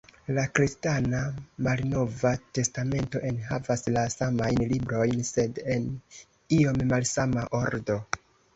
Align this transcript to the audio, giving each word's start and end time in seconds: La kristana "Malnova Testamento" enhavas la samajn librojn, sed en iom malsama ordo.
La 0.35 0.43
kristana 0.59 1.19
"Malnova 1.67 2.31
Testamento" 2.59 3.21
enhavas 3.29 3.85
la 3.99 4.07
samajn 4.15 4.65
librojn, 4.73 5.23
sed 5.31 5.63
en 5.77 5.87
iom 6.61 6.85
malsama 6.95 7.49
ordo. 7.65 8.03